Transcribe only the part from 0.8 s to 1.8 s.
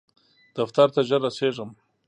ته ژر رسیږم